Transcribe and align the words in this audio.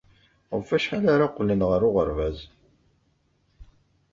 Ɣef 0.55 0.69
wacḥal 0.71 1.05
ara 1.13 1.31
qqlen 1.31 1.61
ɣer 1.69 1.81
uɣerbaz? 1.87 2.37